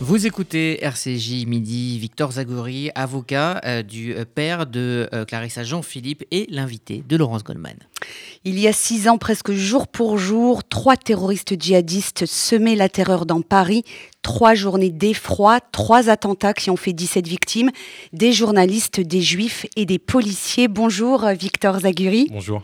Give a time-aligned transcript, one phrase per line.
[0.00, 6.24] Vous écoutez RCJ Midi, Victor Zagori, avocat euh, du euh, père de euh, Clarissa Jean-Philippe
[6.30, 7.76] et l'invité de Laurence Goldman.
[8.44, 13.26] Il y a six ans, presque jour pour jour, trois terroristes djihadistes semaient la terreur
[13.26, 13.84] dans Paris.
[14.22, 17.70] Trois journées d'effroi, trois attentats qui ont fait 17 victimes,
[18.12, 20.68] des journalistes, des juifs et des policiers.
[20.68, 22.28] Bonjour Victor Zaguri.
[22.30, 22.62] Bonjour.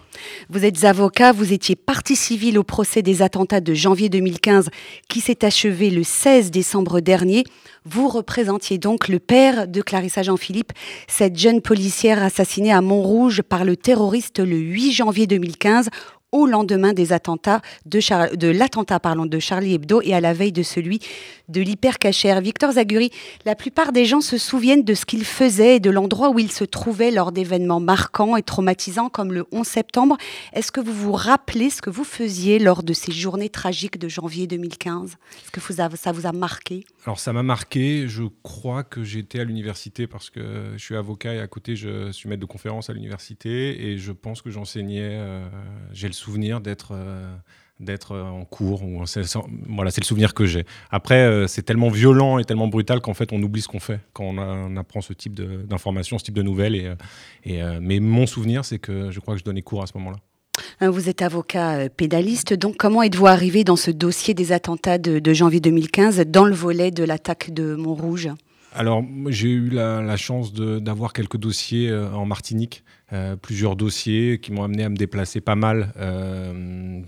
[0.51, 4.69] Vous êtes avocat, vous étiez partie civile au procès des attentats de janvier 2015
[5.09, 7.45] qui s'est achevé le 16 décembre dernier.
[7.87, 10.73] Vous représentiez donc le père de Clarissa Jean-Philippe,
[11.07, 15.91] cette jeune policière assassinée à Montrouge par le terroriste le 8 janvier 2015
[16.35, 20.99] au lendemain des attentats de, l'attentat de Charlie Hebdo et à la veille de celui
[21.49, 22.41] de l'hypercachère.
[22.41, 23.11] Victor Zaguri,
[23.45, 26.51] la plupart des gens se souviennent de ce qu'il faisait et de l'endroit où il
[26.51, 30.17] se trouvait lors d'événements marquants et traumatisants comme le 11 septembre.
[30.53, 34.09] Est-ce que vous vous rappelez ce que vous faisiez lors de ces journées tragiques de
[34.09, 35.61] janvier 2015 Est-ce que
[35.97, 36.85] ça vous a marqué?
[37.07, 38.09] Alors ça m'a marqué.
[38.09, 42.11] Je crois que j'étais à l'université parce que je suis avocat et à côté je
[42.11, 45.11] suis maître de conférence à l'université et je pense que j'enseignais.
[45.13, 45.47] Euh,
[45.93, 47.35] j'ai le souvenir d'être euh,
[47.81, 48.83] d'être euh, en cours.
[48.85, 50.65] Voilà, c'est le souvenir que j'ai.
[50.91, 54.01] Après, euh, c'est tellement violent et tellement brutal qu'en fait, on oublie ce qu'on fait
[54.13, 56.77] quand on, apprend ce type d'informations, ce type de nouvelles.
[56.77, 56.93] Et,
[57.45, 60.19] et mais mon souvenir, c'est que je crois que je donnais cours à ce moment-là.
[60.81, 65.33] Vous êtes avocat pédaliste, donc comment êtes-vous arrivé dans ce dossier des attentats de, de
[65.33, 68.29] janvier 2015 dans le volet de l'attaque de Montrouge?
[68.73, 74.65] Alors, j'ai eu la, chance d'avoir quelques dossiers en Martinique, euh, plusieurs dossiers qui m'ont
[74.65, 77.01] amené à me déplacer pas mal euh,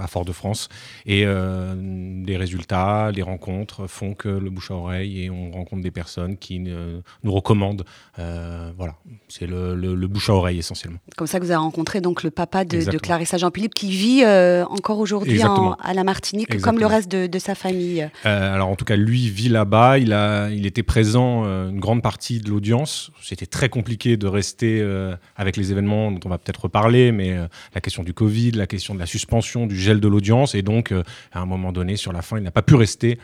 [0.00, 0.68] à Fort-de-France.
[1.06, 5.90] Et les résultats, les rencontres font que le bouche à oreille et on rencontre des
[5.90, 7.84] personnes qui nous recommandent.
[8.16, 8.94] voilà,
[9.28, 10.98] c'est le, bouche à oreille essentiellement.
[11.16, 14.98] Comme ça que vous avez rencontré donc le papa de, Clarissa Jean-Philippe qui vit encore
[14.98, 18.08] aujourd'hui à la Martinique, comme le reste de, sa famille.
[18.24, 19.98] alors en tout cas, lui vit là-bas.
[19.98, 23.10] Il, a, il était présent euh, une grande partie de l'audience.
[23.22, 27.32] C'était très compliqué de rester euh, avec les événements dont on va peut-être reparler, mais
[27.32, 30.62] euh, la question du Covid, la question de la suspension, du gel de l'audience, et
[30.62, 30.92] donc
[31.32, 33.18] à un moment donné, sur la fin, il n'a pas pu rester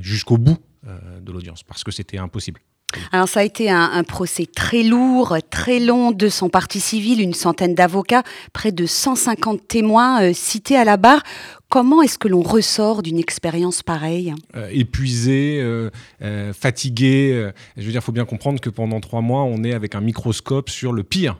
[0.00, 2.60] jusqu'au bout de l'audience parce que c'était impossible.
[3.12, 7.34] Alors ça a été un, procès très lourd, très long de son parti civil, une
[7.34, 8.22] centaine d'avocats,
[8.52, 11.22] près de 150 témoins cités à la barre.
[11.72, 14.34] Comment est-ce que l'on ressort d'une expérience pareille?
[14.56, 15.88] Euh, Épuisé, euh,
[16.20, 17.50] euh, fatigué.
[17.78, 20.02] je veux dire, il faut bien comprendre que pendant trois mois, on est avec un
[20.02, 21.38] microscope sur le pire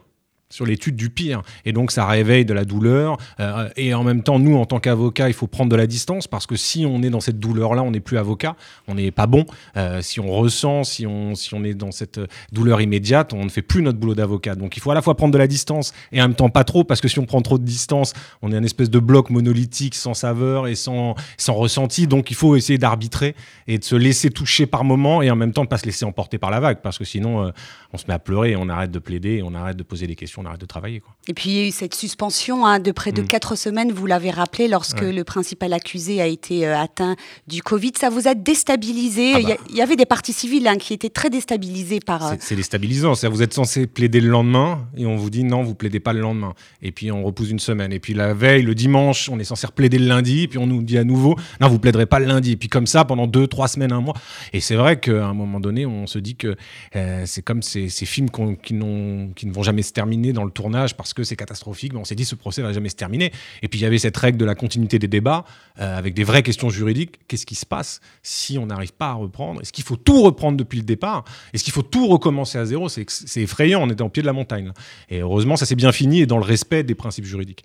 [0.53, 1.43] sur l'étude du pire.
[1.65, 3.17] Et donc ça réveille de la douleur.
[3.41, 6.29] Euh, et en même temps, nous, en tant qu'avocats, il faut prendre de la distance
[6.29, 8.55] parce que si on est dans cette douleur-là, on n'est plus avocat,
[8.87, 9.47] on n'est pas bon.
[9.77, 12.21] Euh, si on ressent, si on, si on est dans cette
[12.53, 14.55] douleur immédiate, on ne fait plus notre boulot d'avocat.
[14.55, 16.65] Donc il faut à la fois prendre de la distance et en même temps pas
[16.65, 18.13] trop parce que si on prend trop de distance,
[18.43, 22.07] on est un espèce de bloc monolithique sans saveur et sans, sans ressenti.
[22.07, 23.35] Donc il faut essayer d'arbitrer
[23.67, 26.37] et de se laisser toucher par moment et en même temps pas se laisser emporter
[26.37, 27.51] par la vague parce que sinon euh,
[27.93, 30.43] on se met à pleurer, on arrête de plaider, on arrête de poser des questions
[30.43, 31.01] on arrête de travailler.
[31.01, 31.15] Quoi.
[31.29, 33.27] Et puis il y a eu cette suspension hein, de près de mm.
[33.27, 37.15] quatre semaines, vous l'avez rappelé, lorsque le principal accusé a été euh, atteint
[37.47, 37.93] du Covid.
[37.99, 39.55] Ça vous a déstabilisé ah bah.
[39.71, 42.27] il, y avait des parties civiles hein, qui étaient très déstabilisées par...
[42.27, 45.75] Euh, c'est déstabilisant, vous êtes censé plaider le lendemain et on vous dit non, vous
[45.75, 46.55] plaidez pas le lendemain.
[46.83, 47.93] Et puis on repousse une semaine.
[47.93, 50.67] Et puis la veille, le dimanche, on est censé plaider le lundi, et puis on
[50.67, 52.53] nous dit à nouveau non, vous plaiderez pas le lundi.
[52.53, 54.15] Et puis comme ça, pendant deux, trois semaines, un mois.
[54.53, 56.57] Et c'est vrai qu'à un moment donné, on se dit que
[56.97, 60.51] euh, c'est comme ces, ces films qui, qui ne vont jamais se terminer dans le
[60.51, 63.33] tournage parce que c'est catastrophique, mais on s'est dit ce procès va jamais se terminer.
[63.63, 65.45] Et puis il y avait cette règle de la continuité des débats
[65.81, 67.21] euh, avec des vraies questions juridiques.
[67.29, 69.61] Qu'est-ce qui se passe si on n'arrive pas à reprendre?
[69.61, 71.25] Est-ce qu'il faut tout reprendre depuis le départ?
[71.53, 72.89] Est-ce qu'il faut tout recommencer à zéro?
[72.89, 73.07] C'est
[73.41, 74.73] effrayant, on était en pied de la montagne.
[75.09, 77.65] Et heureusement, ça s'est bien fini et dans le respect des principes juridiques.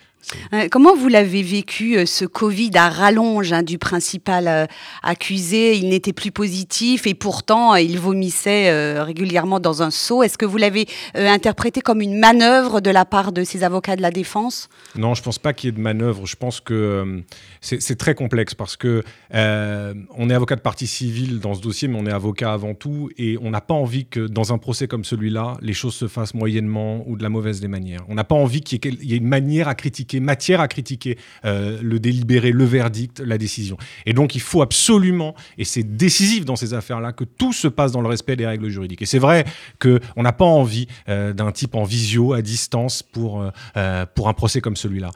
[0.53, 4.67] Euh, comment vous l'avez vécu, euh, ce Covid à rallonge hein, du principal
[5.03, 5.77] accusé?
[5.77, 10.23] Il n'était plus positif et pourtant il vomissait régulièrement dans un seau.
[10.23, 14.01] Est-ce que vous l'avez interprété comme une manœuvre de la part de ces avocats de
[14.01, 14.69] la défense?
[14.95, 16.25] Non, je ne pense pas qu'il y ait de manœuvre.
[16.25, 17.21] Je pense que euh,
[17.61, 21.87] c'est très complexe parce que euh, on est avocat de partie civile dans ce dossier,
[21.87, 24.87] mais on est avocat avant tout et on n'a pas envie que dans un procès
[24.87, 28.01] comme celui-là, les choses se fassent moyennement ou de la mauvaise des manières.
[28.07, 31.79] On n'a pas envie qu'il y, ait une manière à critiquer, matière à critiquer euh,
[31.81, 33.77] le délibéré, le verdict, la décision.
[34.05, 37.91] Et donc il faut absolument, et c'est décisif dans ces affaires-là, que tout se passe
[37.91, 39.01] dans le respect des règles juridiques.
[39.01, 39.45] Et c'est vrai
[39.79, 44.33] qu'on n'a pas envie d'un type en visio, à distance, pour, euh, euh, pour un
[44.33, 45.11] procès comme celui-là.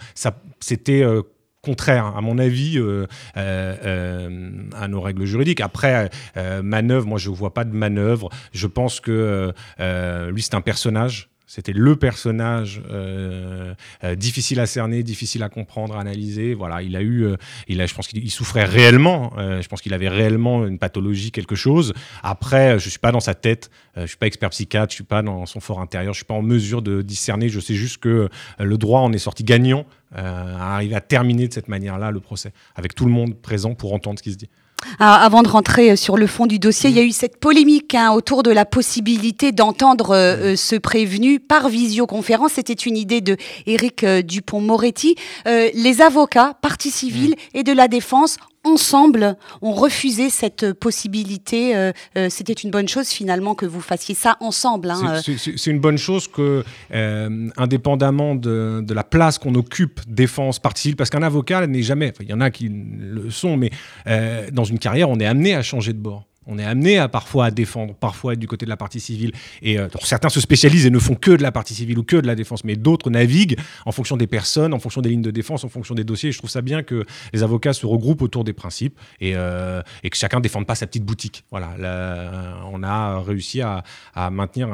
[0.60, 1.22] C'était euh,
[1.62, 2.80] contraire, à mon avis,
[3.36, 5.62] à nos règles juridiques.
[5.62, 6.10] Après,
[6.64, 8.30] manœuvre, moi, je ne vois pas de manœuvre.
[8.52, 9.54] Je pense que
[10.32, 13.74] lui, c'est un personnage C'était le personnage euh,
[14.06, 16.54] euh, difficile à cerner, difficile à comprendre, à analyser.
[16.54, 17.36] Voilà, il a eu, euh,
[17.68, 19.34] il a, je pense qu'il souffrait réellement.
[19.38, 21.94] je pense qu'il avait réellement une pathologie, quelque chose.
[22.24, 23.70] Après, je suis pas dans sa tête.
[23.96, 24.92] Je suis pas expert psychiatre.
[24.92, 26.14] Je suis pas dans son fort intérieur.
[26.14, 27.50] Je suis pas en mesure de discerner.
[27.50, 28.30] Je sais juste que
[28.60, 29.86] le droit en est sorti gagnant,
[30.16, 33.94] à arriver à terminer de cette manière-là le procès, avec tout le monde présent pour
[33.94, 34.50] entendre ce qui se dit.
[35.00, 37.38] Ah, avant de rentrer euh, sur le fond du dossier, il y a eu cette
[37.38, 42.54] polémique hein, autour de la possibilité d'entendre euh, euh, ce prévenu par visioconférence.
[42.54, 45.16] C'était une idée de Éric Dupont-Moretti.
[45.46, 51.76] les avocats, partie civile et de la défense ensemble ont refusé cette possibilité.
[51.76, 54.92] Euh, euh, c'était une bonne chose finalement que vous fassiez ça ensemble.
[54.92, 55.36] Hein, euh.
[55.38, 56.64] C'est une bonne chose que,
[57.58, 62.34] indépendamment de, la place qu'on occupe, défense, partie parce qu'un avocat n'est jamais, il y
[62.34, 63.72] en a qui le sont, mais
[64.52, 66.26] dans une carrière, on est amené à changer de bord.
[66.48, 69.32] On est amené à parfois à défendre, parfois à du côté de la partie civile.
[69.62, 72.16] Et euh, certains se spécialisent et ne font que de la partie civile ou que
[72.16, 75.30] de la défense, mais d'autres naviguent en fonction des personnes, en fonction des lignes de
[75.30, 76.32] défense, en fonction des dossiers.
[76.32, 80.18] je trouve ça bien que les avocats se regroupent autour des principes et, euh, que
[80.18, 81.44] chacun ne défende pas sa petite boutique.
[81.52, 81.76] Voilà,
[82.72, 83.84] on a réussi à,
[84.32, 84.70] maintenir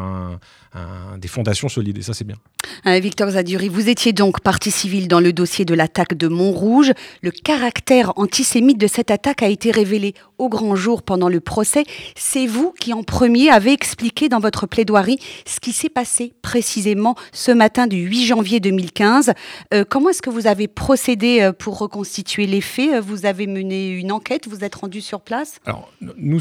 [1.17, 2.37] des fondations solides et ça c'est bien.
[2.85, 6.93] Euh, Victor Zaduri, vous étiez donc partie civile dans le dossier de l'attaque de Montrouge.
[7.21, 11.83] Le caractère antisémite de cette attaque a été révélé au grand jour pendant le procès.
[12.15, 17.15] C'est vous qui en premier avez expliqué dans votre plaidoirie ce qui s'est passé précisément
[17.31, 19.33] ce matin du 8 janvier 2015.
[19.73, 23.03] Euh, comment est-ce que vous avez procédé euh, pour reconstituer les faits?
[23.03, 25.59] Vous avez mené une enquête, vous êtes rendu sur place?
[25.65, 26.39] Alors, nous,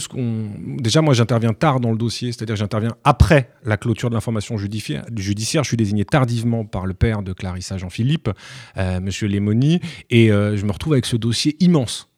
[0.78, 5.04] déjà, moi, j'interviens tard dans le dossier, c'est-à-dire j'interviens après la clôture de l'information judiciaire.
[5.16, 8.30] Je suis désigné tardivement par le père de Clarissa Jean-Philippe,
[8.78, 12.08] euh, Monsieur Lémoni, et je me retrouve avec ce dossier immense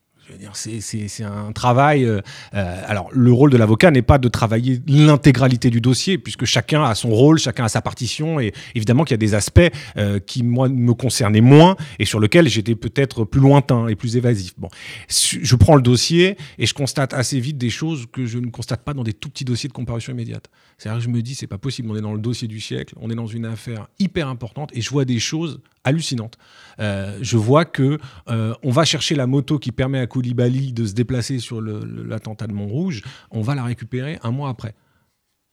[0.52, 2.04] c'est un travail.
[2.04, 2.20] Euh,
[2.54, 6.82] euh, alors, le rôle de l'avocat n'est pas de travailler l'intégralité du dossier, puisque chacun
[6.84, 9.60] a son rôle, chacun a sa partition, et évidemment qu'il y a des aspects
[9.96, 14.16] euh, qui, moi, me concernaient moins et sur lesquels j'étais peut-être plus lointain et plus
[14.16, 14.54] évasif.
[14.58, 14.68] Bon,
[15.08, 18.82] je prends le dossier et je constate assez vite des choses que je ne constate
[18.82, 20.50] pas dans des tout petits dossiers de comparution immédiate.
[20.76, 22.94] C'est-à-dire que je me dis, c'est pas possible, on est dans le dossier du siècle,
[23.00, 26.38] on est dans une affaire hyper importante, et je vois des choses hallucinante.
[26.80, 27.98] Euh, je vois que
[28.28, 32.46] euh, on va chercher la moto qui permet à Koulibaly de se déplacer sur l'attentat
[32.46, 34.74] de Montrouge, on va la récupérer un mois après.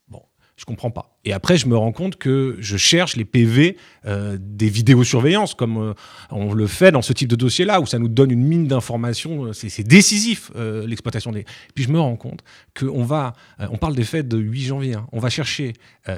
[0.08, 0.22] Bon,
[0.56, 1.18] je comprends pas.
[1.24, 5.96] Et après, je me rends compte que je cherche les PV euh, des vidéosurveillances, comme
[6.30, 9.52] on le fait dans ce type de dossier-là, où ça nous donne une mine d'informations.
[9.54, 11.46] C'est décisif, l'exploitation des.
[11.74, 12.44] Puis je me rends compte
[12.80, 13.34] qu'on va.
[13.60, 14.94] on parle des faits de 8 janvier.
[14.94, 15.08] Hein.
[15.12, 15.74] on va chercher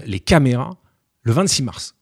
[0.06, 0.76] les caméras
[1.24, 1.97] le 26 mars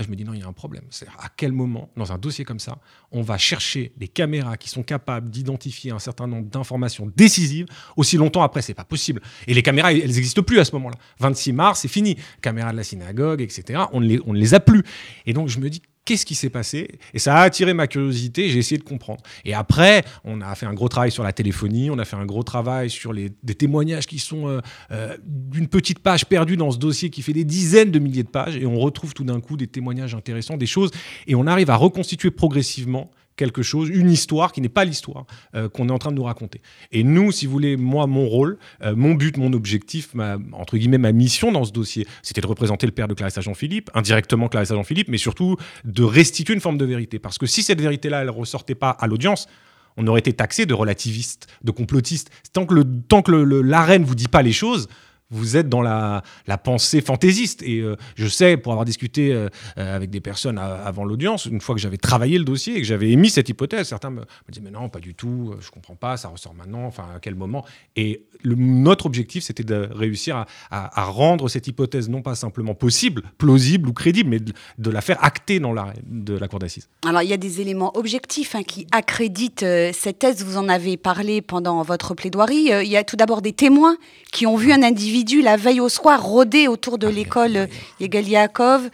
[0.00, 0.84] je me dis non, il y a un problème.
[0.90, 2.78] C'est à quel moment, dans un dossier comme ça,
[3.10, 7.66] on va chercher des caméras qui sont capables d'identifier un certain nombre d'informations décisives
[7.96, 8.62] aussi longtemps après?
[8.62, 9.20] C'est pas possible.
[9.46, 10.96] Et les caméras, elles n'existent plus à ce moment-là.
[11.18, 12.16] 26 mars, c'est fini.
[12.40, 13.84] Caméras de la synagogue, etc.
[13.92, 14.82] On ne les a plus.
[15.26, 16.98] Et donc je me dis qu'est-ce qui s'est passé?
[17.14, 19.22] Et ça a attiré ma curiosité, j'ai essayé de comprendre.
[19.44, 22.26] Et après, on a fait un gros travail sur la téléphonie, on a fait un
[22.26, 24.60] gros travail sur les, des témoignages qui sont euh,
[24.90, 28.28] euh, d'une petite page perdue dans ce dossier qui fait des dizaines de milliers de
[28.28, 30.90] pages, et on retrouve tout d'un coup des témoignages intéressants, des choses,
[31.26, 35.68] et on arrive à reconstituer progressivement quelque chose, une histoire qui n'est pas l'histoire euh,
[35.68, 36.60] qu'on est en train de nous raconter.
[36.90, 40.76] Et nous, si vous voulez, moi, mon rôle, euh, mon but, mon objectif, ma, entre
[40.76, 44.48] guillemets, ma mission dans ce dossier, c'était de représenter le père de Clarissa Jean-Philippe, indirectement
[44.48, 47.18] Clarissa Jean-Philippe, mais surtout de restituer une forme de vérité.
[47.18, 49.48] Parce que si cette vérité-là, elle ne ressortait pas à l'audience,
[49.96, 52.30] on aurait été taxé de relativiste, de complotiste.
[52.52, 54.88] Tant que, l'arène ne vous dit pas les choses,
[55.32, 56.22] vous êtes dans la,
[56.62, 57.62] pensée fantaisiste.
[57.62, 59.48] Et euh, je sais, pour avoir discuté euh,
[59.78, 62.86] euh, avec des personnes avant l'audience, une fois que j'avais travaillé le dossier et que
[62.86, 65.96] j'avais émis cette hypothèse, certains me, me disaient Mais non, pas du tout, je comprends
[65.96, 67.64] pas, ça ressort maintenant, enfin, à quel moment?
[67.96, 73.88] Et notre objectif, c'était de réussir à, rendre cette hypothèse non pas simplement possible, plausible
[73.88, 76.88] ou crédible, mais de, la faire acter dans la, de la cour d'assises.
[77.06, 80.44] Alors, il y a des éléments objectifs hein, qui accréditent cette thèse.
[80.44, 82.70] Vous en avez parlé pendant votre plaidoirie.
[82.82, 83.96] il y a tout d'abord des témoins
[84.32, 87.68] qui ont vu un individu la veille au soir rôder autour de l'école
[88.00, 88.90] Yegaliakov.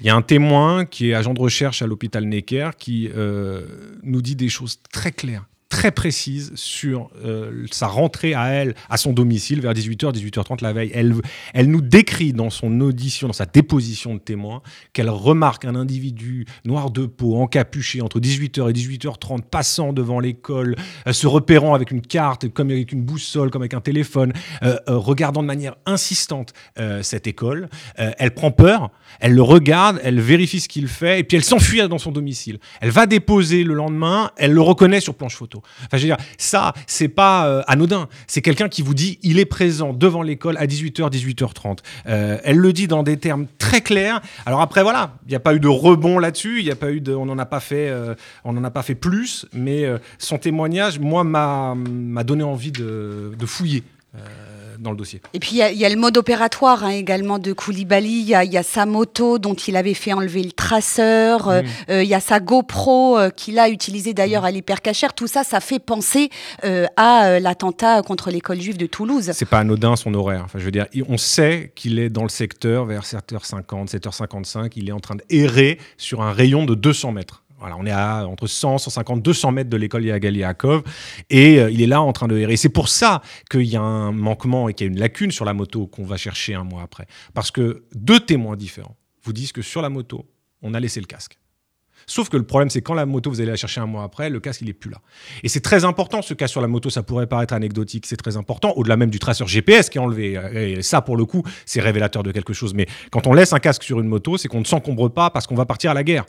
[0.00, 3.62] Il y a un témoin qui est agent de recherche à l'hôpital Necker qui euh,
[4.02, 8.96] nous dit des choses très claires très précise sur euh, sa rentrée à elle, à
[8.96, 10.92] son domicile, vers 18h, 18h30 la veille.
[10.94, 11.14] Elle,
[11.52, 14.62] elle nous décrit dans son audition, dans sa déposition de témoin,
[14.92, 20.76] qu'elle remarque un individu noir de peau, encapuché, entre 18h et 18h30, passant devant l'école,
[21.08, 24.76] euh, se repérant avec une carte, comme avec une boussole, comme avec un téléphone, euh,
[24.86, 26.52] regardant de manière insistante
[27.02, 27.68] cette école.
[27.96, 31.86] elle prend peur, elle le regarde, elle vérifie ce qu'il fait, et puis elle s'enfuit
[31.88, 32.58] dans son domicile.
[32.80, 35.62] Elle va déposer le lendemain, elle le reconnaît sur planche photo.
[35.80, 38.08] Enfin, je veux dire, ça, c'est pas euh, anodin.
[38.26, 41.78] C'est quelqu'un qui vous dit, il est présent devant l'école à 18h, 18h30.
[42.04, 44.20] elle le dit dans des termes très clairs.
[44.46, 46.60] Alors après, voilà, il n'y a pas eu de rebond là-dessus.
[46.60, 48.82] Il a pas eu de, on n'en a pas fait, euh, on n'en a pas
[48.82, 49.46] fait plus.
[49.52, 49.84] Mais
[50.18, 53.82] son témoignage, moi, m'a donné envie de fouiller
[54.84, 55.20] dans le dossier.
[55.32, 58.20] Et puis il y, a le mode opératoire hein, également de Koulibaly.
[58.20, 61.48] Il y, a sa moto dont il avait fait enlever le traceur.
[61.48, 65.14] Euh, euh, il y a sa GoPro euh, qu'il a utilisée d'ailleurs à l'hypercachère.
[65.14, 66.30] Tout ça, ça fait penser
[66.96, 69.30] à l'attentat contre l'école juive de Toulouse.
[69.32, 70.42] C'est pas anodin son horaire.
[70.44, 74.72] Enfin, je veux dire, on sait qu'il est dans le secteur vers 7h50, 7h55.
[74.76, 77.43] Il est en train d'errer sur un rayon de 200 mètres
[77.78, 80.82] on est à entre 100, 150, 200 mètres de l'école Yagaliakov
[81.30, 82.56] et euh, il est là en train de errer.
[82.56, 85.44] C'est pour ça qu'il y a un manquement et qu'il y a une lacune sur
[85.44, 87.06] la moto qu'on va chercher un mois après.
[87.32, 90.26] Parce que deux témoins différents vous disent que sur la moto,
[90.62, 91.38] on a laissé le casque.
[92.06, 94.30] Sauf que le problème, c'est quand la moto, vous allez la chercher un mois après,
[94.30, 94.98] le casque, il est plus là.
[95.42, 98.36] Et c'est très important, ce cas sur la moto, ça pourrait paraître anecdotique, c'est très
[98.36, 100.38] important, au-delà même du traceur GPS qui est enlevé.
[100.54, 102.74] Et ça, pour le coup, c'est révélateur de quelque chose.
[102.74, 105.46] Mais quand on laisse un casque sur une moto, c'est qu'on ne s'encombre pas parce
[105.46, 106.26] qu'on va partir à la guerre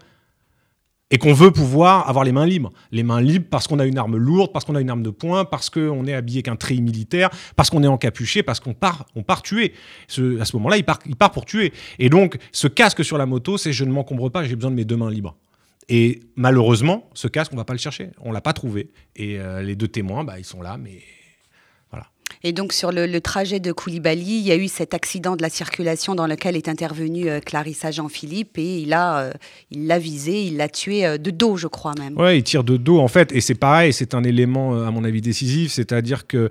[1.12, 2.72] et qu'on veut pouvoir avoir les mains libres.
[2.92, 5.12] Les mains libres parce qu'on a une arme lourde, parce qu'on a une arme de
[5.12, 9.06] poing, parce qu'on est habillé qu'un treillis militaire, parce qu'on est encapuché, parce qu'on part,
[9.16, 9.74] on part tuer.
[10.10, 11.74] À ce moment-là, il part, il part pour tuer.
[12.00, 14.76] Et donc, ce casque sur la moto, c'est je ne m'encombre pas, j'ai besoin de
[14.76, 15.36] mes deux mains libres.
[15.88, 18.10] Et malheureusement, ce casque, on va pas le chercher.
[18.20, 18.90] On l'a pas trouvé.
[19.16, 21.02] Et euh, les deux témoins, bah, ils sont là, mais
[22.44, 25.50] et donc sur le, trajet de Koulibaly, il y a eu cet accident de la
[25.50, 29.32] circulation dans lequel est intervenu euh, Clarissa Jean-Philippe et il a, euh,
[29.72, 32.16] il l'a visé, il l'a tué euh, de dos, je crois même.
[32.18, 35.04] Ouais, il tire de dos en fait, et c'est pareil, c'est un élément à mon
[35.04, 36.50] avis décisif, c'est-à-dire que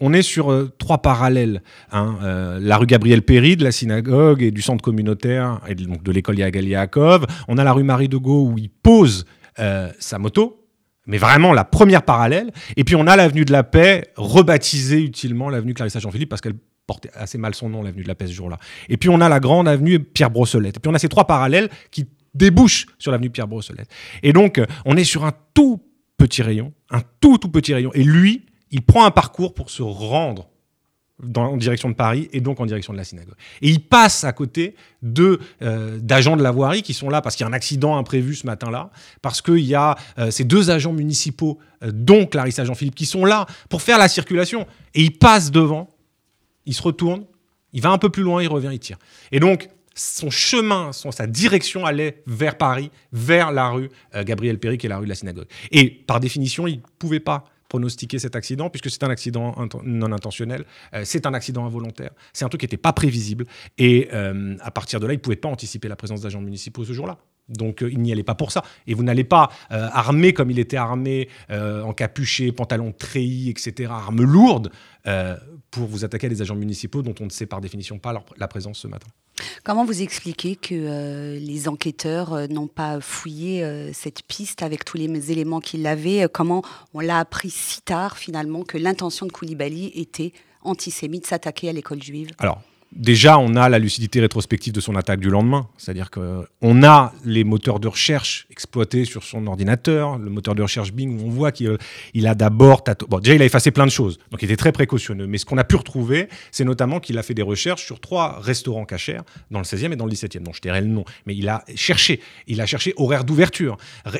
[0.00, 1.62] on est sur trois parallèles.
[1.90, 2.18] Hein,
[2.60, 6.38] la rue Gabriel Péry de la synagogue et du centre communautaire et donc de l'école
[6.38, 7.26] Yagaliakov.
[7.48, 9.24] On a la rue Marie de Gaulle où il pose
[9.56, 10.59] sa moto
[11.10, 12.52] mais vraiment la première parallèle.
[12.76, 16.54] Et puis on a l'avenue de la Paix, rebaptisée utilement l'avenue Clarissa Jean-Philippe, parce qu'elle
[16.86, 18.58] portait assez mal son nom, l'avenue de la Paix, ce jour-là.
[18.88, 20.76] Et puis on a la grande avenue Pierre Brossolette.
[20.76, 23.88] Et puis on a ces trois parallèles qui débouchent sur l'avenue Pierre Brossolette.
[24.22, 25.82] Et donc on est sur un tout
[26.16, 27.90] petit rayon, un tout tout petit rayon.
[27.94, 30.49] Et lui, il prend un parcours pour se rendre
[31.36, 33.34] en direction de Paris et donc en direction de la synagogue.
[33.62, 37.36] Et il passe à côté de euh, d'agents de la voirie qui sont là parce
[37.36, 38.90] qu'il y a un accident imprévu ce matin-là,
[39.22, 43.24] parce qu'il y a euh, ces deux agents municipaux, euh, dont Clarissa Jean-Philippe, qui sont
[43.24, 44.66] là pour faire la circulation.
[44.94, 45.88] Et il passe devant,
[46.66, 47.24] il se retourne,
[47.72, 48.98] il va un peu plus loin, il revient, il tire.
[49.32, 53.90] Et donc, son chemin, son, sa direction allait vers Paris, vers la rue
[54.24, 55.46] Gabriel Péry, qui la rue de la synagogue.
[55.72, 60.12] Et par définition, il ne pouvait pas pronostiquer cet accident, puisque c'est un accident non
[60.12, 63.46] intentionnel, euh, c'est un accident involontaire, c'est un truc qui n'était pas prévisible,
[63.78, 66.84] et euh, à partir de là, il ne pouvait pas anticiper la présence d'agents municipaux
[66.84, 67.18] ce jour-là.
[67.50, 68.62] Donc euh, il n'y allait pas pour ça.
[68.86, 74.70] Et vous n'allez pas armé comme il était armé, encapuché, pantalon treillis, etc., arme lourde,
[75.70, 78.48] pour vous attaquer à des agents municipaux dont on ne sait par définition pas la
[78.48, 79.08] présence ce matin.
[79.64, 84.84] Comment vous expliquez que euh, les enquêteurs euh, n'ont pas fouillé euh, cette piste avec
[84.84, 86.26] tous les éléments qu'ils avaient?
[86.32, 86.62] Comment
[86.94, 92.02] on l'a appris si tard finalement que l'intention de Koulibaly était antisémite, s'attaquer à l'école
[92.02, 92.30] juive?
[92.38, 95.68] Alors, déjà, on a la lucidité rétrospective de son attaque du lendemain.
[95.76, 100.92] C'est-à-dire qu'on a les moteurs de recherche exploités sur son ordinateur, le moteur de recherche
[100.92, 102.82] Bing, où on voit qu'il a d'abord...
[103.08, 105.26] Bon, déjà, il a effacé plein de choses, donc il était très précautionneux.
[105.26, 108.40] Mais ce qu'on a pu retrouver, c'est notamment qu'il a fait des recherches sur trois
[108.40, 109.20] restaurants cachers,
[109.50, 110.42] dans le 16e et dans le 17e.
[110.42, 111.04] Donc, je dirais le nom.
[111.26, 112.20] Mais il a cherché.
[112.46, 113.76] Il a cherché horaire d'ouverture,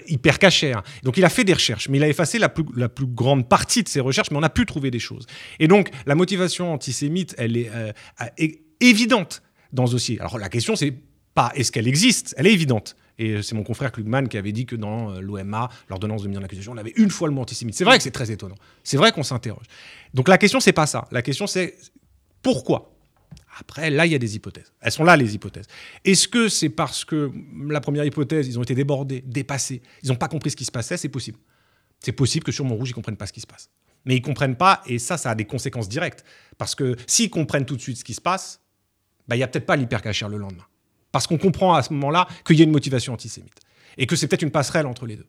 [0.06, 0.82] hyper cachère.
[1.02, 3.48] Donc, il a fait des recherches, mais il a effacé la plus, la plus grande
[3.48, 5.26] partie de ses recherches, mais on a pu trouver des choses.
[5.58, 7.70] Et donc, la motivation antisémite, elle est...
[7.74, 7.92] Euh,
[8.80, 10.20] évidente dans ce dossier.
[10.20, 10.94] Alors la question, c'est
[11.34, 12.96] pas est-ce qu'elle existe, elle est évidente.
[13.18, 16.38] Et c'est mon confrère Klugman qui avait dit que dans euh, l'OMA, l'ordonnance de mise
[16.38, 17.74] en accusation, on avait une fois le mot antisémite.
[17.74, 18.54] C'est vrai que c'est très étonnant.
[18.82, 19.66] C'est vrai qu'on s'interroge.
[20.14, 21.06] Donc la question, c'est pas ça.
[21.10, 21.76] La question, c'est
[22.40, 22.96] pourquoi?
[23.58, 24.72] Après, là, il y a des hypothèses.
[24.80, 25.66] Elles sont là, les hypothèses.
[26.04, 27.30] Est-ce que c'est parce que
[27.68, 30.70] la première hypothèse, ils ont été débordés, dépassés, ils n'ont pas compris ce qui se
[30.70, 31.38] passait C'est possible.
[31.98, 33.68] C'est possible que sur Montrouge, ils ne comprennent pas ce qui se passe.
[34.06, 36.24] Mais ils ne comprennent pas, et ça, ça a des conséquences directes.
[36.56, 38.60] Parce que s'ils comprennent tout de suite ce qui se passe,
[39.30, 40.64] bah, il n'y a peut-être pas l'hypercachère le lendemain.
[41.12, 43.60] Parce qu'on comprend à ce moment-là qu'il y a une motivation antisémite.
[43.96, 45.26] Et que c'est peut-être une passerelle entre les deux.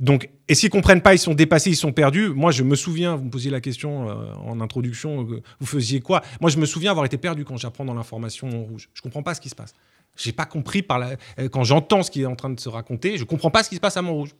[0.00, 2.30] Donc, et s'ils comprennent pas, ils sont dépassés, ils sont perdus?
[2.30, 5.22] Moi, je me souviens, vous me posiez la question euh, en introduction,
[5.60, 6.22] vous faisiez quoi?
[6.40, 8.88] Moi, je me souviens avoir été perdu quand j'apprends dans l'information en rouge.
[8.94, 9.74] Je comprends pas ce qui se passe.
[10.16, 11.16] J'ai pas compris par la...
[11.38, 13.68] Euh, quand j'entends ce qui est en train de se raconter, je comprends pas ce
[13.68, 14.34] qui se passe à Montrouge.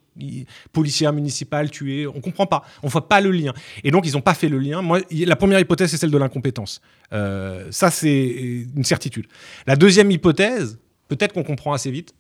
[0.73, 3.53] Policier municipal tué, on comprend pas, on voit pas le lien.
[3.85, 4.81] Et donc ils n'ont pas fait le lien.
[4.81, 6.81] Moi, la première hypothèse c'est celle de l'incompétence.
[7.13, 9.27] Euh, ça c'est une certitude.
[9.67, 10.79] La deuxième hypothèse,
[11.09, 12.15] peut-être qu'on comprend assez vite,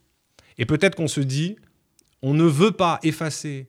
[0.58, 1.56] et peut-être qu'on se dit,
[2.22, 3.68] on ne veut pas effacer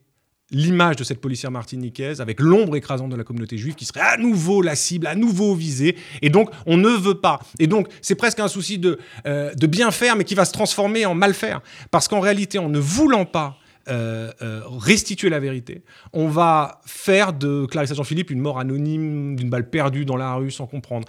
[0.50, 4.16] l'image de cette policière martiniquaise avec l'ombre écrasante de la communauté juive qui serait à
[4.16, 5.96] nouveau la cible, à nouveau visée.
[6.22, 7.40] Et donc, on ne veut pas.
[7.58, 10.52] Et donc, c'est presque un souci de, euh, de bien faire, mais qui va se
[10.52, 11.60] transformer en mal faire.
[11.90, 15.82] Parce qu'en réalité, en ne voulant pas euh, euh, restituer la vérité.
[16.12, 20.50] On va faire de Clarissa Jean-Philippe une mort anonyme, d'une balle perdue dans la rue
[20.50, 21.08] sans comprendre.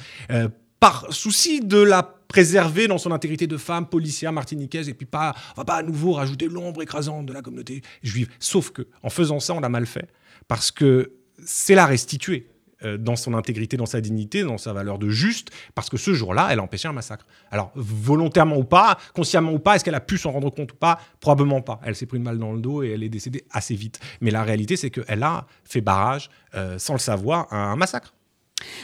[0.79, 5.36] Par souci de la préserver dans son intégrité de femme policière martiniquaise et puis pas,
[5.55, 8.29] on va pas à nouveau rajouter l'ombre écrasante de la communauté juive.
[8.39, 10.07] Sauf que, en faisant ça, on l'a mal fait
[10.48, 12.48] parce que c'est la restituer
[12.83, 16.13] euh, dans son intégrité, dans sa dignité, dans sa valeur de juste, parce que ce
[16.13, 17.25] jour-là, elle a empêché un massacre.
[17.51, 20.75] Alors, volontairement ou pas, consciemment ou pas, est-ce qu'elle a pu s'en rendre compte ou
[20.75, 20.98] pas?
[21.19, 21.81] Probablement pas.
[21.83, 24.00] Elle s'est pris une balle dans le dos et elle est décédée assez vite.
[24.21, 28.13] Mais la réalité, c'est qu'elle a fait barrage, euh, sans le savoir, à un massacre.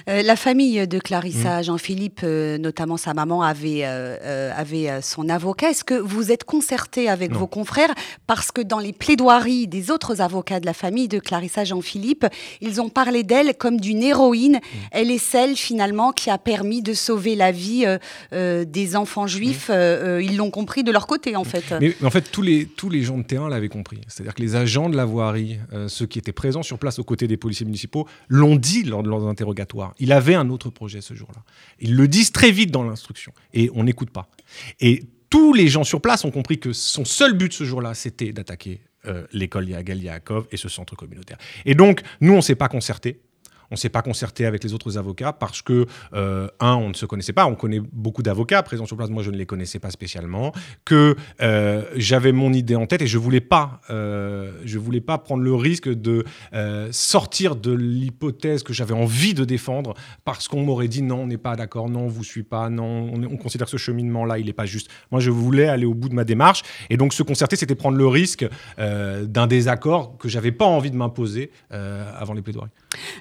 [0.10, 1.64] Euh, la famille de Clarissa, mm.
[1.64, 5.72] Jean-Philippe, euh, notamment sa maman, avait, euh, avait son avocat.
[5.72, 7.94] Est-ce que vous êtes concerté avec vos confrères?
[8.28, 12.26] Parce que dans les plaidoiries des autres avocats de la famille de Clarissa Jean-Philippe,
[12.62, 14.56] ils ont parlé d'elle comme d'une héroïne.
[14.56, 14.78] Mm.
[14.92, 17.86] Elle est celle, finalement, qui a permis de sauver la vie
[18.32, 19.70] des enfants juifs.
[19.70, 20.22] Mm.
[20.22, 21.64] ils l'ont compris de leur côté, en fait.
[21.80, 24.02] Mais, en fait, tous les, tous les gens de terrain l'avaient compris.
[24.08, 27.28] C'est-à-dire que les agents de la voirie, ceux qui étaient présents sur place aux côtés
[27.28, 29.26] des policiers municipaux, l'ont dit lors de leurs
[30.00, 31.44] il avait un autre projet ce jour-là.
[31.80, 34.30] Ils le disent très vite dans l'instruction et on n'écoute pas.
[34.80, 38.32] Et tous les gens sur place ont compris que son seul but ce jour-là, c'était
[38.32, 41.38] d'attaquer euh, l'école Yagal Yaakov et ce centre communautaire.
[41.66, 43.20] Et donc, nous, on ne s'est pas concerté.
[43.72, 46.94] On ne s'est pas concerté avec les autres avocats parce que, euh, un, on ne
[46.94, 47.46] se connaissait pas.
[47.46, 49.10] On connaît beaucoup d'avocats présents sur place.
[49.10, 50.52] Moi, je ne les connaissais pas spécialement.
[50.84, 53.46] Que euh, j'avais mon idée en tête et je voulais
[53.90, 56.26] euh, voulais pas prendre le risque de
[56.92, 59.94] sortir de l'hypothèse que j'avais envie de défendre
[60.24, 63.10] parce qu'on m'aurait dit non, on n'est pas d'accord, non, on vous suit pas, non,
[63.14, 64.90] on, on considère que ce cheminement-là, il n'est pas juste.
[65.12, 67.98] Moi, je voulais aller au bout de ma démarche et donc se concerter, c'était prendre
[67.98, 72.72] le risque d'un désaccord que j'avais pas envie de m'imposer avant les plaidoiries.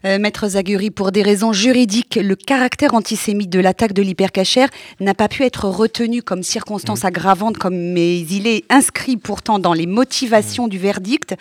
[0.05, 4.69] Maître Zaguri, pour des raisons juridiques, le caractère antisémite de l'attaque de l'hypercachère
[5.01, 7.07] n'a pas pu être retenu comme circonstance mmh.
[7.07, 10.71] aggravante, comme, mais il est inscrit pourtant dans les motivations mmh.
[10.71, 11.35] du verdict.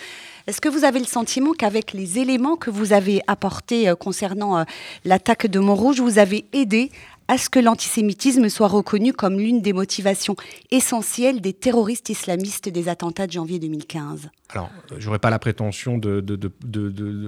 [0.46, 4.58] Est-ce que vous avez le sentiment qu'avec les éléments que vous avez apportés euh, concernant
[4.58, 4.64] euh,
[5.06, 6.92] l'attaque de Montrouge, vous avez aidé
[7.28, 10.36] à ce que l'antisémitisme soit reconnu comme l'une des motivations
[10.72, 16.24] essentielles des terroristes islamistes des attentats de janvier 2015 alors, j'aurais pas la prétention de.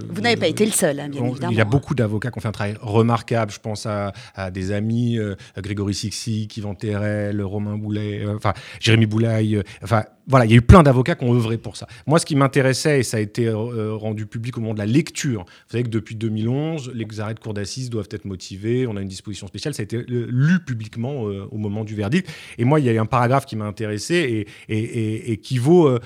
[0.10, 1.52] Vous n'avez pas été le seul, hein, bien évidemment.
[1.52, 3.52] Il y a beaucoup d'avocats qui ont fait un travail remarquable.
[3.52, 4.12] Je pense à,
[4.52, 9.56] des amis, euh, Grégory Sixi, Yvan Terrel, Romain Boulet, euh, enfin, Jérémy Boulaye.
[9.56, 11.88] Euh, enfin, voilà, il y a eu plein d'avocats qui ont œuvré pour ça.
[12.08, 15.42] Moi, ce qui m'intéressait, et ça a été rendu public au moment de la lecture,
[15.42, 18.88] vous savez que depuis 2011, les arrêts de cour d'assises doivent être motivés.
[18.88, 19.74] On a une disposition spéciale.
[19.74, 22.30] Ça a été lu publiquement au moment du verdict.
[22.58, 25.98] Et moi, il y a eu un paragraphe qui m'a intéressé et, qui vaut,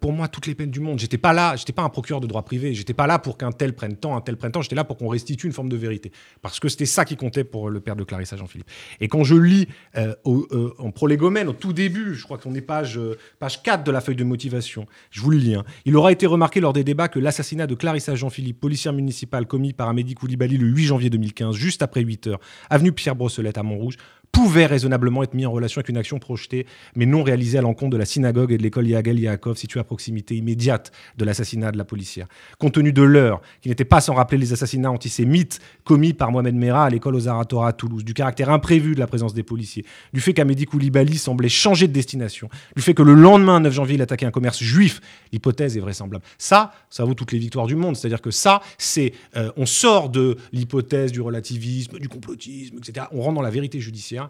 [0.00, 0.98] pour moi, toutes les peines du monde.
[0.98, 2.74] J'étais pas là, j'étais pas un procureur de droit privé.
[2.74, 4.62] J'étais pas là pour qu'un tel prenne temps, un tel prenne temps.
[4.62, 6.12] J'étais là pour qu'on restitue une forme de vérité.
[6.42, 8.68] Parce que c'était ça qui comptait pour le père de Clarissa Jean-Philippe.
[9.00, 12.60] Et quand je lis euh, euh, en prolégomène, au tout début, je crois qu'on est
[12.60, 13.16] page, euh,
[13.50, 15.54] page 4 de la feuille de motivation, je vous le lis.
[15.54, 15.64] Hein.
[15.84, 19.72] Il aura été remarqué lors des débats que l'assassinat de Clarissa Jean-Philippe, policière municipale commis
[19.72, 23.64] par Amédi Koulibaly le 8 janvier 2015, juste après 8 heures, avenue Pierre Brosselette à
[23.64, 23.96] Montrouge,
[24.42, 27.90] pouvait raisonnablement être mis en relation avec une action projetée, mais non réalisée à l'encontre
[27.90, 31.76] de la synagogue et de l'école Yagal Yaakov, située à proximité immédiate de l'assassinat de
[31.76, 32.26] la policière.
[32.58, 36.54] Compte tenu de l'heure, qui n'était pas sans rappeler les assassinats antisémites commis par Mohamed
[36.54, 39.84] Merah à l'école aux Aratora à Toulouse, du caractère imprévu de la présence des policiers,
[40.14, 43.96] du fait qu'Amédi Koulibaly semblait changer de destination, du fait que le lendemain, 9 janvier,
[43.96, 46.24] il attaquait un commerce juif, l'hypothèse est vraisemblable.
[46.38, 47.94] Ça, ça vaut toutes les victoires du monde.
[47.94, 53.08] C'est-à-dire que ça, c'est, euh, on sort de l'hypothèse du relativisme, du complotisme, etc.
[53.12, 54.29] On rentre dans la vérité judiciaire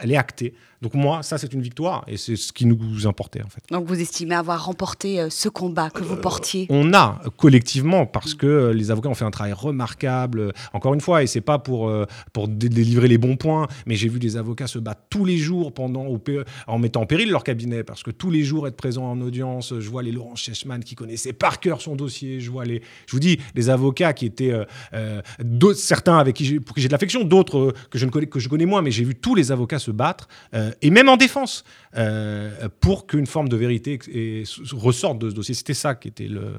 [0.00, 0.54] elle est actée.
[0.80, 3.62] Donc moi, ça, c'est une victoire et c'est ce qui nous importait en fait.
[3.70, 8.04] Donc vous estimez avoir remporté euh, ce combat que vous euh, portiez On a collectivement
[8.04, 10.52] parce que euh, les avocats ont fait un travail remarquable.
[10.72, 11.92] Encore une fois, et c'est pas pour
[12.32, 15.72] pour délivrer les bons points, mais j'ai vu des avocats se battre tous les jours
[15.72, 16.06] pendant
[16.66, 19.74] en mettant en péril leur cabinet parce que tous les jours être présents en audience.
[19.78, 22.40] Je vois les Laurent Chessman qui connaissaient par cœur son dossier.
[22.40, 24.52] Je vois les, je vous dis, des avocats qui étaient
[25.74, 28.48] certains avec qui pour qui j'ai de l'affection, d'autres que je ne connais que je
[28.48, 31.64] connais moins, mais j'ai vu tous les avocats se battre, euh, et même en défense,
[31.96, 33.98] euh, pour qu'une forme de vérité
[34.72, 35.54] ressorte de ce dossier.
[35.54, 36.54] C'était ça qui était le,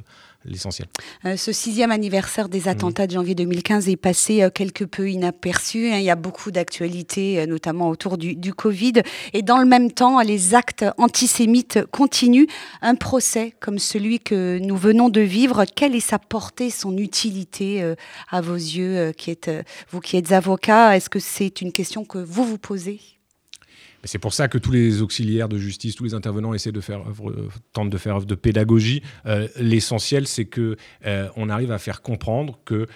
[0.45, 0.88] l'essentiel.
[1.25, 5.91] Euh, ce sixième anniversaire des attentats de janvier 2015 est passé quelque peu inaperçu.
[5.91, 5.97] Hein.
[5.97, 9.01] Il y a beaucoup d'actualités, notamment autour du, du, Covid.
[9.33, 12.47] Et dans le même temps, les actes antisémites continuent.
[12.81, 17.93] Un procès comme celui que nous venons de vivre, quelle est sa portée, son utilité
[18.29, 19.49] à vos yeux, qui êtes,
[19.91, 20.95] vous qui êtes avocat?
[20.95, 22.99] Est-ce que c'est une question que vous vous posez?
[24.05, 27.03] C'est pour ça que tous les auxiliaires de justice, tous les intervenants essaient de faire
[27.71, 29.01] tentent de faire œuvre de pédagogie.
[29.57, 30.75] L'essentiel, c'est que
[31.38, 32.88] on arrive à faire comprendre que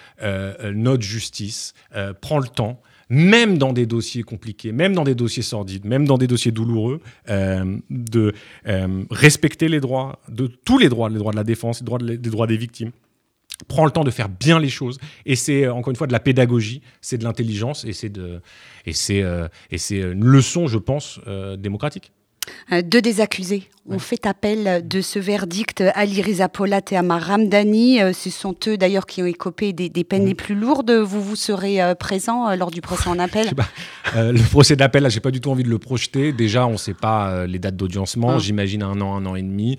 [0.74, 1.72] notre justice
[2.20, 6.18] prend le temps même dans des dossiers compliqués, même dans des dossiers sordides, même dans
[6.18, 8.34] des dossiers douloureux, euh, de
[8.66, 12.46] euh, respecter les droits, de tous les droits, les droits de la défense, les droits
[12.46, 12.92] des victimes
[13.66, 16.20] prend le temps de faire bien les choses et c'est encore une fois de la
[16.20, 18.40] pédagogie c'est de l'intelligence et c'est de
[18.86, 21.20] et c'est euh, et c'est une leçon je pense
[21.58, 22.12] démocratique
[22.72, 25.82] euh, deux des accusés ont fait appel de ce verdict.
[25.94, 29.88] Ali Riza Polat et Amar Ramdani, euh, ce sont eux d'ailleurs qui ont écopé des,
[30.04, 30.90] peines les plus lourdes.
[30.90, 33.50] Vous, vous serez euh, présent lors du procès en appel
[34.14, 36.32] Le procès d'appel, là, j'ai pas du tout envie de le projeter.
[36.32, 38.32] Déjà, on ne sait pas les dates d'audiencement.
[38.36, 38.38] Ah.
[38.38, 39.78] J'imagine un an, un an et demi.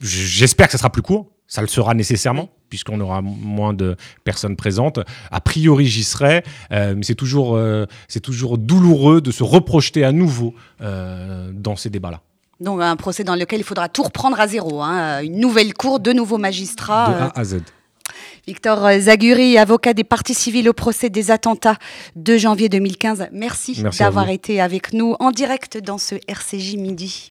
[0.00, 1.26] J'espère que ça sera plus court.
[1.46, 5.00] Ça le sera nécessairement, puisqu'on aura moins de personnes présentes.
[5.30, 10.04] A priori, j'y serai, euh, mais c'est toujours, euh, c'est toujours douloureux de se reprojeter
[10.04, 12.20] à nouveau euh, dans ces débats-là.
[12.60, 15.20] Donc un procès dans lequel il faudra tout reprendre à zéro, hein.
[15.22, 17.08] une nouvelle cour, de nouveaux magistrats.
[17.08, 17.60] De A à Z.
[18.46, 21.76] Victor Zaguri, avocat des parties civiles au procès des attentats
[22.16, 23.28] de janvier 2015.
[23.32, 27.28] Merci, Merci d'avoir été avec nous en direct dans ce RCJ Midi.